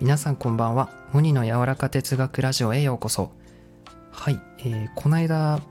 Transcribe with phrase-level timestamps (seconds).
[0.00, 0.90] 皆さんこんばんは。
[1.14, 3.30] モニの柔らか哲学ラジオへようこそ。
[4.10, 5.62] はい、えー、この間、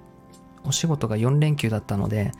[0.65, 2.31] お仕事が4連休だったので、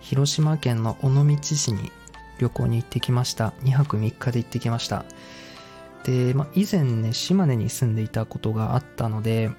[0.00, 1.92] 広島県の尾道市に
[2.40, 3.52] 旅行に行ってきました。
[3.62, 5.04] 2泊3日で行ってきました。
[6.02, 9.52] で、まあ、以前ね、島根に住んでいたことがあったので、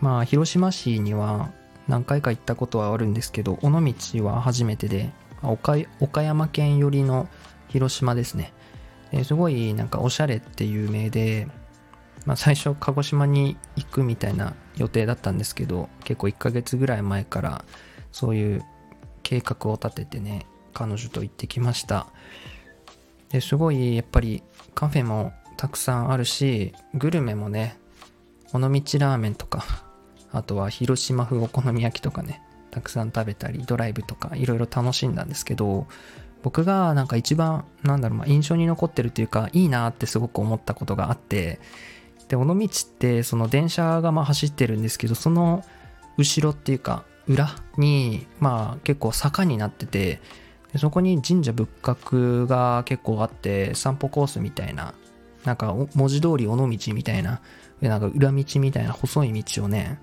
[0.00, 1.50] まあ、広島市には
[1.88, 5.10] 何回か行ったことはあるんですけど、尾道は初めてで、
[5.50, 7.28] 岡岡山県寄りの
[7.68, 8.52] 広島ですね。
[9.22, 11.46] すごいなんかおしゃれっていう名で、
[12.26, 17.64] まあ、最初鹿児島に行くみたいな予定だったんですけど結構1ヶ月ぐらい前から
[18.10, 18.64] そういう
[19.22, 22.08] 計画を立ててね彼女と行ってきました
[23.28, 24.42] ですごいやっぱり
[24.74, 27.78] カフェもたくさんあるしグルメもね
[28.52, 29.64] 尾道ラーメンとか
[30.32, 32.42] あとは広島風お好み焼きとかね
[32.74, 35.86] たくさん食べたりドライブとかいろいろ楽しんだんですけど
[36.42, 41.60] 僕がなんか一番なんだろう、まあ、印象に残ってるというかいいなってすごく思ったことがあって
[42.28, 42.58] で尾道っ
[42.98, 45.64] てその電車がまあ走ってるんですけどその
[46.16, 50.20] 後ろっていうか裏にまあ結構坂になってて
[50.72, 54.94] でそこに神社仏閣が結構あって散歩コースみたいな
[55.44, 57.40] なんか文字通り尾道みたいな
[57.80, 59.98] なんか裏道みたいな細い道をね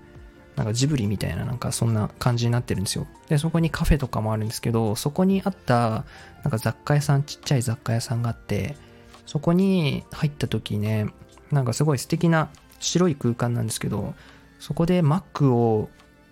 [0.56, 3.06] なんかジブリみたいななんかそんな感じになってるんですよ。
[3.28, 6.04] で、そこにカフェとかもあるんですけど、そこにあった
[6.42, 8.76] なんか雑貨屋さん、ちっちゃい雑貨屋さんがあって、
[9.24, 11.08] そこに入った時ね、
[11.50, 12.50] なんかすごい素敵な
[12.80, 14.14] 白い空間なんですけど、
[14.58, 15.88] そこで Mac を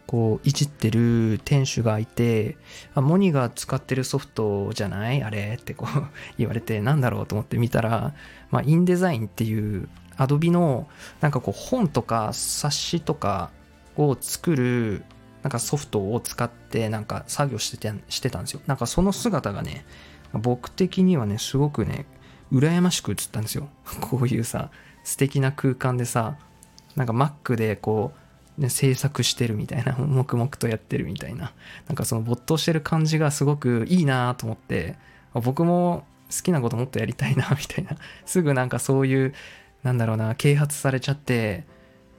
[0.06, 2.56] こういじってる店主がいて、
[2.94, 5.22] あ、モニが使ってるソフトじゃない？
[5.22, 5.56] あれ？
[5.60, 6.04] ってこう
[6.36, 8.12] 言われて、なんだろうと思って見たら、
[8.50, 10.88] まあ、インデザインっていうアドビの
[11.20, 13.50] なんかこう本とか冊子とか
[14.08, 15.04] を作る
[15.42, 18.60] なんかソフトを使ってなんか作業しててしてたんですよ。
[18.66, 19.84] なんかその姿がね、
[20.32, 22.06] 僕的にはね、すごくね、
[22.52, 23.68] 羨ましく映ったんですよ。
[24.00, 24.70] こういうさ、
[25.02, 26.36] 素敵な空間でさ、
[26.96, 28.12] なんか Mac でこ
[28.58, 31.52] う、ね、制作してるみたいな、 黙々とやってるみたいな、
[31.86, 34.96] なんかその没頭してる感じがすごくいいなと思って、
[35.32, 37.96] 僕も好きなこともっとやりたいな、 みたいな。
[38.26, 39.34] すぐなんかそういう、
[39.82, 41.64] なんだろうな、啓発されちゃって、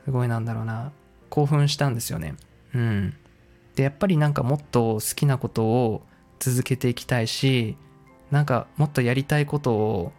[0.06, 0.92] すごいなんだろうな、
[1.32, 2.36] 興奮したんですよね。
[2.76, 3.16] うん。
[3.76, 6.04] で、やっぱりなんかもっと好きなことを
[6.40, 7.78] 続けていきたいし、
[8.30, 10.12] なんかもっとやりたいことを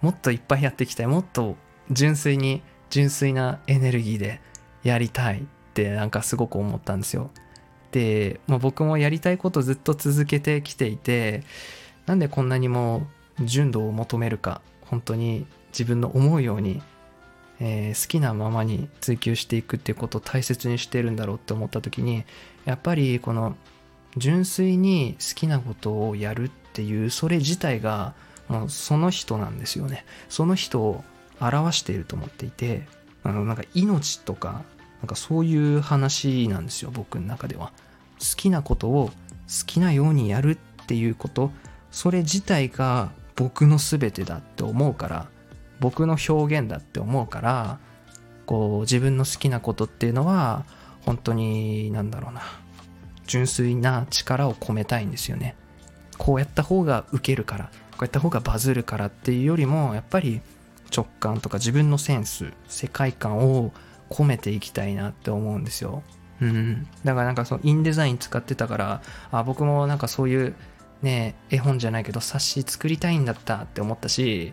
[0.00, 1.06] もっといっぱいやっていきたい。
[1.06, 1.56] もっと
[1.90, 4.40] 純粋に、純粋なエネルギーで
[4.82, 5.42] やりたいっ
[5.74, 7.30] てなんかすごく思ったんですよ。
[7.92, 11.42] で、まあ、僕もやりたいことずっと続けてきていて、
[12.06, 13.06] なんでこんなにも
[13.40, 16.82] 純度を求めるか、本当に自分の思うように
[17.64, 22.24] えー、好きなままに追求していくっていうことを大切にしてるんだろうって思った時に
[22.64, 23.54] やっぱりこの
[24.16, 28.14] 純粋に好きなことをやるっていうそれ自体が
[28.48, 30.04] もうその人なんですよね。
[30.28, 31.04] その人を
[31.40, 32.82] 表していると思っていて
[33.22, 34.64] あのなんか命とか
[35.00, 37.72] なんかそういう話なんですよ僕の中では。
[38.18, 39.12] 好きなことを好
[39.66, 41.52] きなようにやるっていうこと
[41.92, 45.28] それ自体が僕の全てだって思うから
[45.82, 47.78] 僕の表現だって思うから
[48.46, 50.64] こう自分の好きなことっていうのは
[51.00, 52.42] 本当になんだろうな
[53.26, 55.56] 純粋な力を込めたいんですよね。
[56.18, 60.40] こうやった方がウケるからこうやった方がバズるからっていうよりもやっぱり
[60.94, 63.72] 直感とか自分のセンス世界観を
[64.08, 66.04] 込めていきたいなって思うんですよ。
[66.40, 70.54] うん、だからなんかそのインデザイン使ってたからあ僕もなんかそういう
[71.00, 74.52] ね絵本じゃないけど冊子作りたいんだったって思ったし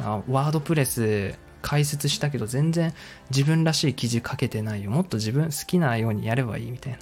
[0.00, 2.92] あワードプレス解説したけど全然
[3.30, 4.90] 自分らしい記事書けてないよ。
[4.90, 6.98] もっと自分好きなようにやればいいみたいな。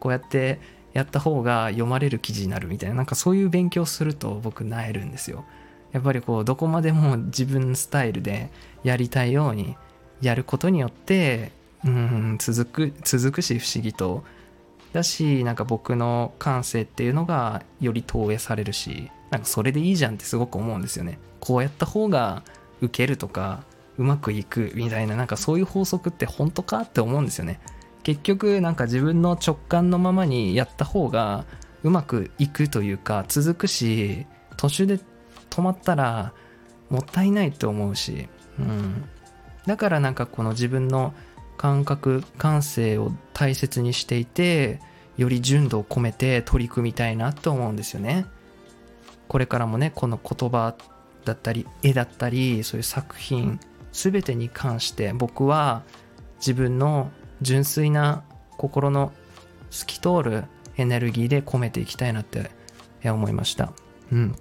[0.00, 0.58] こうやって
[0.94, 2.96] やった方が読まれる記事になるみたいな。
[2.96, 5.44] なんかそういう勉強すると僕なえるんですよ。
[5.92, 8.50] やっぱりこうどこまでも自分スタイルで
[8.84, 9.76] やりたいように
[10.20, 11.52] やることによって
[11.84, 14.24] うん続く続くし不思議と
[14.96, 21.18] だしなんか僕の感性っていうのがより投影されるしなんかそれでいいじゃんってすごく思うんですよね。
[21.40, 22.42] こうやった方が
[22.80, 23.64] 受けるとか
[23.98, 27.60] うまくいくみたいななんかそういう法則って本当かって思うんですよね。
[28.02, 31.44] 結局なんか自分の直感のままにやった方が
[31.82, 34.26] うまくいくというか続くし
[34.56, 35.00] 途中で
[35.50, 36.32] 止まったら
[36.88, 38.28] もったいないと思うし、
[38.58, 39.04] うん、
[39.66, 41.14] だからなんかこの自分の
[41.56, 44.80] 感覚感性を大切にしていて
[45.16, 48.26] より純度を込めて取り組みたいなと思うんですよね。
[49.28, 50.74] これからもねこの言葉
[51.24, 53.58] だったり絵だったりそういう作品
[53.92, 55.82] 全てに関して僕は
[56.38, 57.10] 自分の
[57.42, 58.24] 純粋な
[58.56, 59.12] 心の
[59.70, 60.44] 透き通る
[60.76, 62.50] エネルギーで込めていきたいなって
[63.04, 63.72] 思いました
[64.12, 64.36] うん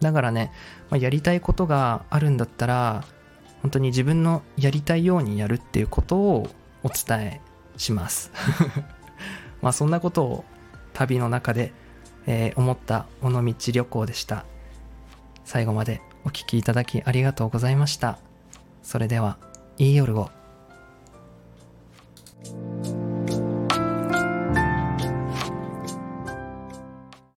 [0.00, 0.52] だからね、
[0.90, 3.04] まあ、やりたいことがあるんだったら
[3.64, 6.50] 本当に自分のやりたいようにやるっていうことを
[6.82, 7.40] お伝え
[7.78, 8.30] します。
[9.62, 10.44] まあそんなことを
[10.92, 11.72] 旅の中で、
[12.26, 14.44] えー、思った尾道旅行でした。
[15.46, 18.18] 最後までお聴きいただきありがとうございました。
[18.82, 19.38] それでは
[19.78, 20.28] いい夜を